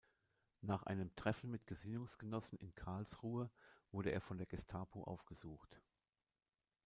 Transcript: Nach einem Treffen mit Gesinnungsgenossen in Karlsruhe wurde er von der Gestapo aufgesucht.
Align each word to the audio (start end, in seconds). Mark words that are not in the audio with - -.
Nach 0.61 0.81
einem 0.81 1.15
Treffen 1.15 1.51
mit 1.51 1.67
Gesinnungsgenossen 1.67 2.57
in 2.57 2.73
Karlsruhe 2.73 3.51
wurde 3.91 4.09
er 4.09 4.19
von 4.19 4.39
der 4.39 4.47
Gestapo 4.47 5.03
aufgesucht. 5.03 5.79